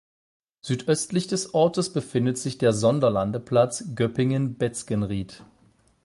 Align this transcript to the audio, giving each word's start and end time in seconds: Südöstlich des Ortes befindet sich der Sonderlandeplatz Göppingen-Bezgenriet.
Südöstlich 0.63 1.27
des 1.27 1.53
Ortes 1.53 1.93
befindet 1.93 2.39
sich 2.39 2.57
der 2.57 2.73
Sonderlandeplatz 2.73 3.83
Göppingen-Bezgenriet. 3.93 5.45